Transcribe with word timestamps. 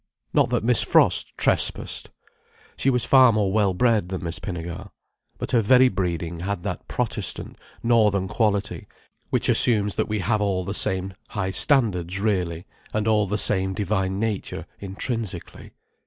Not 0.33 0.49
that 0.49 0.63
Miss 0.63 0.81
Frost 0.81 1.37
trespassed. 1.37 2.09
She 2.75 2.89
was 2.89 3.05
far 3.05 3.31
more 3.31 3.51
well 3.53 3.75
bred 3.75 4.09
than 4.09 4.23
Miss 4.23 4.39
Pinnegar. 4.39 4.89
But 5.37 5.51
her 5.51 5.61
very 5.61 5.89
breeding 5.89 6.39
had 6.39 6.63
that 6.63 6.87
Protestant, 6.87 7.55
northern 7.83 8.27
quality 8.27 8.87
which 9.29 9.47
assumes 9.47 9.93
that 9.93 10.09
we 10.09 10.17
have 10.17 10.41
all 10.41 10.63
the 10.65 10.73
same 10.73 11.13
high 11.29 11.51
standards, 11.51 12.19
really, 12.19 12.65
and 12.93 13.07
all 13.07 13.27
the 13.27 13.37
same 13.37 13.75
divine 13.75 14.19
nature, 14.19 14.65
intrinsically. 14.79 15.69